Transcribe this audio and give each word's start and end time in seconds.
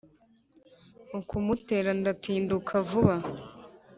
Mu 1.11 1.21
kumutera 1.27 1.89
ndatinduka 1.99 2.73
vuba 2.87 3.15